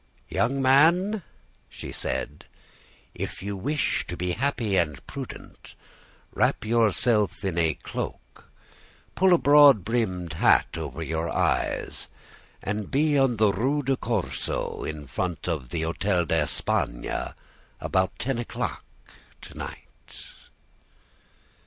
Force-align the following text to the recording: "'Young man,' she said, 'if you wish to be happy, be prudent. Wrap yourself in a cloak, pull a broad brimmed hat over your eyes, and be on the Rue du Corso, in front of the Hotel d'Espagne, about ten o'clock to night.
"'Young 0.29 0.59
man,' 0.63 1.21
she 1.69 1.91
said, 1.91 2.45
'if 3.13 3.43
you 3.43 3.55
wish 3.55 4.03
to 4.07 4.17
be 4.17 4.31
happy, 4.31 4.83
be 4.83 4.95
prudent. 5.05 5.75
Wrap 6.33 6.65
yourself 6.65 7.45
in 7.45 7.59
a 7.59 7.75
cloak, 7.75 8.45
pull 9.13 9.31
a 9.31 9.37
broad 9.37 9.85
brimmed 9.85 10.33
hat 10.33 10.75
over 10.75 11.03
your 11.03 11.29
eyes, 11.29 12.07
and 12.63 12.89
be 12.89 13.15
on 13.15 13.37
the 13.37 13.51
Rue 13.53 13.83
du 13.83 13.95
Corso, 13.95 14.83
in 14.83 15.05
front 15.05 15.47
of 15.47 15.69
the 15.69 15.83
Hotel 15.83 16.25
d'Espagne, 16.25 17.27
about 17.79 18.17
ten 18.17 18.39
o'clock 18.39 18.83
to 19.41 19.55
night. 19.55 20.25